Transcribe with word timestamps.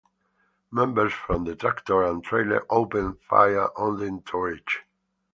Members 0.71 1.13
from 1.13 1.43
the 1.43 1.55
tractor 1.55 2.01
and 2.03 2.23
trailer 2.23 2.65
opened 2.71 3.19
fire 3.29 3.67
on 3.79 3.97
the 3.99 4.07
entourage. 4.07 4.79